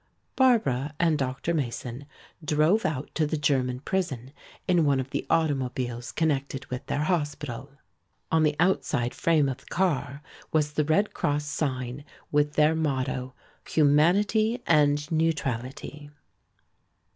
Barbara 0.35 0.95
and 0.99 1.15
Dr. 1.15 1.53
Mason 1.53 2.07
drove 2.43 2.87
out 2.87 3.13
to 3.13 3.27
the 3.27 3.37
German 3.37 3.81
prison 3.81 4.33
in 4.67 4.83
one 4.83 4.99
of 4.99 5.11
the 5.11 5.27
automobiles 5.29 6.11
connected 6.11 6.65
with 6.71 6.83
their 6.87 7.03
hospital. 7.03 7.73
On 8.31 8.41
the 8.41 8.55
outside 8.59 9.13
frame 9.13 9.47
of 9.47 9.57
the 9.57 9.65
car 9.67 10.23
was 10.51 10.73
the 10.73 10.85
Red 10.85 11.13
Cross 11.13 11.45
sign 11.45 12.03
with 12.31 12.53
their 12.53 12.73
motto: 12.73 13.35
"Humanity 13.67 14.63
and 14.65 15.05
Neutrality." 15.11 16.09